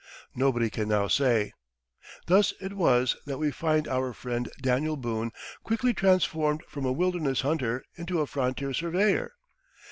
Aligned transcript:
Nobody 0.33 0.71
can 0.71 0.87
now 0.87 1.07
say. 1.07 1.53
Thus 2.25 2.55
it 2.59 2.73
was 2.73 3.17
that 3.27 3.37
we 3.37 3.51
find 3.51 3.87
our 3.87 4.13
friend 4.13 4.49
Daniel 4.59 4.97
Boone 4.97 5.31
quickly 5.63 5.93
transformed 5.93 6.63
from 6.67 6.85
a 6.85 6.91
wilderness 6.91 7.41
hunter 7.41 7.83
into 7.95 8.19
a 8.19 8.25
frontier 8.25 8.73
surveyor. 8.73 9.33